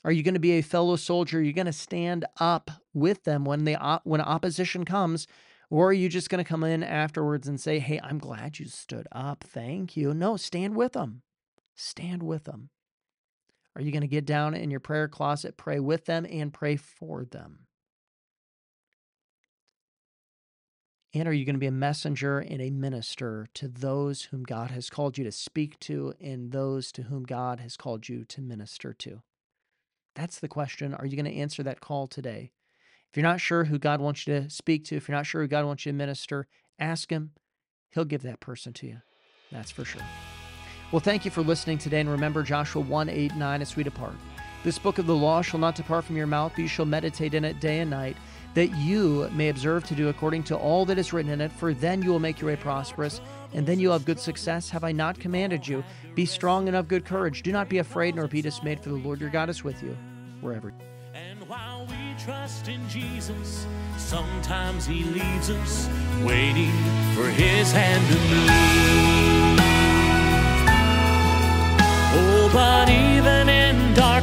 Are 0.03 0.11
you 0.11 0.23
going 0.23 0.33
to 0.33 0.39
be 0.39 0.53
a 0.53 0.61
fellow 0.61 0.95
soldier? 0.95 1.39
Are 1.39 1.43
you 1.43 1.53
going 1.53 1.65
to 1.65 1.73
stand 1.73 2.25
up 2.39 2.71
with 2.93 3.23
them 3.23 3.45
when 3.45 3.65
the 3.65 3.99
when 4.03 4.21
opposition 4.21 4.85
comes? 4.85 5.27
Or 5.69 5.89
are 5.89 5.93
you 5.93 6.09
just 6.09 6.29
going 6.29 6.43
to 6.43 6.47
come 6.47 6.63
in 6.63 6.83
afterwards 6.83 7.47
and 7.47 7.59
say, 7.59 7.79
"Hey, 7.79 7.99
I'm 8.03 8.17
glad 8.17 8.59
you 8.59 8.65
stood 8.65 9.07
up. 9.11 9.43
Thank 9.43 9.95
you." 9.95 10.13
No, 10.13 10.37
stand 10.37 10.75
with 10.75 10.93
them. 10.93 11.21
Stand 11.75 12.23
with 12.23 12.45
them. 12.45 12.71
Are 13.75 13.81
you 13.81 13.91
going 13.91 14.01
to 14.01 14.07
get 14.07 14.25
down 14.25 14.53
in 14.53 14.69
your 14.69 14.79
prayer 14.79 15.07
closet, 15.07 15.57
pray 15.57 15.79
with 15.79 16.05
them, 16.05 16.25
and 16.29 16.53
pray 16.53 16.75
for 16.75 17.23
them? 17.23 17.67
And 21.13 21.27
are 21.27 21.33
you 21.33 21.45
going 21.45 21.55
to 21.55 21.59
be 21.59 21.67
a 21.67 21.71
messenger 21.71 22.39
and 22.39 22.61
a 22.61 22.69
minister 22.69 23.47
to 23.55 23.67
those 23.67 24.23
whom 24.23 24.43
God 24.43 24.71
has 24.71 24.89
called 24.89 25.17
you 25.17 25.25
to 25.25 25.31
speak 25.31 25.77
to 25.81 26.13
and 26.21 26.51
those 26.51 26.91
to 26.93 27.03
whom 27.03 27.23
God 27.23 27.59
has 27.59 27.75
called 27.75 28.07
you 28.07 28.23
to 28.25 28.41
minister 28.41 28.93
to? 28.93 29.21
That's 30.15 30.39
the 30.39 30.47
question. 30.47 30.93
Are 30.93 31.05
you 31.05 31.17
going 31.17 31.31
to 31.31 31.39
answer 31.39 31.63
that 31.63 31.81
call 31.81 32.07
today? 32.07 32.51
If 33.09 33.17
you're 33.17 33.23
not 33.23 33.41
sure 33.41 33.65
who 33.65 33.77
God 33.77 33.99
wants 33.99 34.25
you 34.25 34.39
to 34.39 34.49
speak 34.49 34.85
to, 34.85 34.95
if 34.95 35.07
you're 35.09 35.17
not 35.17 35.25
sure 35.25 35.41
who 35.41 35.47
God 35.47 35.65
wants 35.65 35.85
you 35.85 35.91
to 35.91 35.97
minister, 35.97 36.47
ask 36.79 37.09
Him. 37.09 37.31
He'll 37.89 38.05
give 38.05 38.21
that 38.21 38.39
person 38.39 38.71
to 38.73 38.87
you. 38.87 39.01
That's 39.51 39.71
for 39.71 39.83
sure. 39.83 40.01
Well, 40.91 40.99
thank 40.99 41.23
you 41.23 41.31
for 41.31 41.41
listening 41.41 41.77
today, 41.77 42.01
and 42.01 42.09
remember 42.09 42.43
Joshua 42.43 42.81
1 42.81 43.07
8 43.07 43.35
9 43.35 43.61
as 43.61 43.77
we 43.77 43.83
depart. 43.83 44.15
This 44.65 44.77
book 44.77 44.97
of 44.97 45.07
the 45.07 45.15
law 45.15 45.41
shall 45.41 45.59
not 45.59 45.75
depart 45.75 46.03
from 46.03 46.17
your 46.17 46.27
mouth, 46.27 46.51
but 46.53 46.61
you 46.61 46.67
shall 46.67 46.85
meditate 46.85 47.33
in 47.33 47.45
it 47.45 47.61
day 47.61 47.79
and 47.79 47.89
night, 47.89 48.17
that 48.55 48.75
you 48.75 49.29
may 49.31 49.47
observe 49.47 49.85
to 49.85 49.95
do 49.95 50.09
according 50.09 50.43
to 50.43 50.57
all 50.57 50.83
that 50.85 50.97
is 50.97 51.13
written 51.13 51.31
in 51.31 51.39
it, 51.39 51.51
for 51.53 51.73
then 51.73 52.01
you 52.01 52.09
will 52.09 52.19
make 52.19 52.41
your 52.41 52.49
way 52.49 52.57
prosperous, 52.57 53.21
and 53.53 53.65
then 53.65 53.79
you'll 53.79 53.93
have 53.93 54.03
good 54.03 54.19
success. 54.19 54.69
Have 54.69 54.83
I 54.83 54.91
not 54.91 55.17
commanded 55.17 55.65
you? 55.65 55.81
Be 56.13 56.25
strong 56.25 56.67
and 56.67 56.75
of 56.75 56.89
good 56.89 57.05
courage. 57.05 57.41
Do 57.41 57.53
not 57.53 57.69
be 57.69 57.77
afraid 57.77 58.15
nor 58.15 58.27
be 58.27 58.41
dismayed, 58.41 58.83
for 58.83 58.89
the 58.89 58.95
Lord 58.95 59.21
your 59.21 59.29
God 59.29 59.49
is 59.49 59.63
with 59.63 59.81
you 59.81 59.97
wherever. 60.41 60.73
And 61.13 61.47
while 61.47 61.87
we 61.87 62.21
trust 62.21 62.67
in 62.67 62.87
Jesus, 62.89 63.65
sometimes 63.97 64.85
he 64.87 65.05
leaves 65.05 65.49
us 65.49 65.87
waiting 66.21 66.71
for 67.15 67.29
his 67.29 67.71
hand 67.71 68.05
to 68.11 68.19
move. 68.35 69.40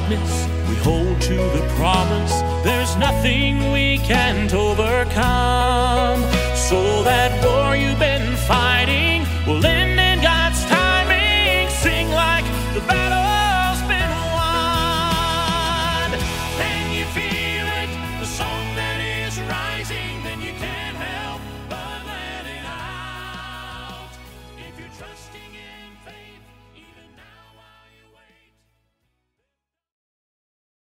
Darkness, 0.09 0.49
we 0.68 0.75
hold 0.77 1.21
to 1.21 1.35
the 1.35 1.75
promise. 1.77 2.33
There's 2.64 2.97
nothing 2.97 3.73
we 3.73 3.99
can't 3.99 4.53
overcome. 4.55 6.23
So 6.55 7.03
that 7.03 7.44
war 7.44 7.77
you've 7.77 7.99
been 7.99 8.37
fighting 8.37 9.18